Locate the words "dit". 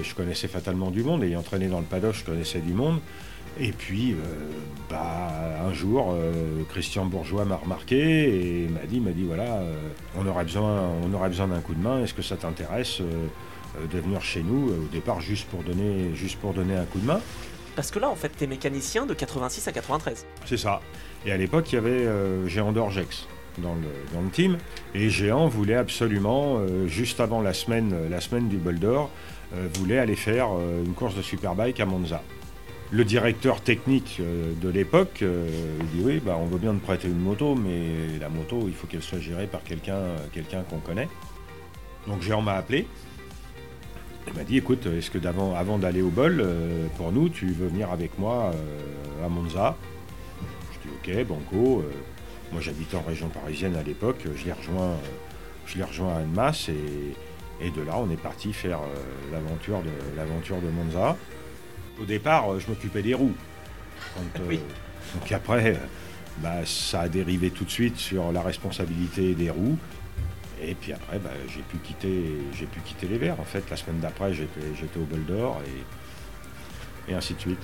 8.86-9.00, 9.10-9.24, 35.94-36.02, 44.44-44.58